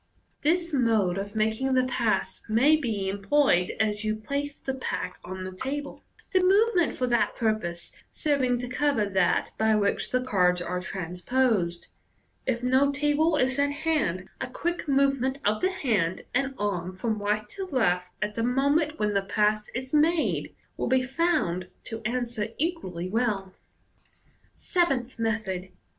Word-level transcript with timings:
This 0.41 0.73
mode 0.73 1.19
of 1.19 1.35
making 1.35 1.75
the 1.75 1.83
pass 1.83 2.41
may 2.49 2.75
be 2.75 3.07
employed 3.07 3.73
as 3.79 4.03
you 4.03 4.15
place 4.15 4.59
the 4.59 4.73
pack 4.73 5.19
on 5.23 5.43
the 5.43 5.51
table, 5.51 6.01
the 6.31 6.41
move 6.41 6.75
ment 6.75 6.95
for 6.95 7.05
that 7.05 7.35
purpose 7.35 7.91
serv 8.09 8.41
ing 8.41 8.57
to 8.57 8.67
cover 8.67 9.05
that 9.07 9.51
by 9.59 9.75
which 9.75 10.09
the 10.09 10.23
cards 10.23 10.59
are 10.59 10.81
transposed. 10.81 11.85
If 12.47 12.63
no 12.63 12.91
table 12.91 13.35
is 13.37 13.59
at 13.59 13.69
hand 13.69 14.27
a 14.41 14.47
quick 14.47 14.87
movement 14.87 15.37
of 15.45 15.61
the 15.61 15.69
hand 15.71 16.23
and 16.33 16.55
arm 16.57 16.95
from 16.95 17.21
right 17.21 17.47
to 17.49 17.65
left, 17.65 18.07
at 18.23 18.33
the 18.33 18.41
moment 18.41 18.97
when 18.97 19.13
the 19.13 19.21
pass 19.21 19.69
is 19.75 19.93
made, 19.93 20.55
will 20.77 20.87
be 20.87 21.03
found 21.03 21.67
to 21.83 22.01
answer 22.05 22.47
equally 22.57 23.07
well. 23.07 23.53
Seventh 24.55 25.19
Method. 25.19 25.69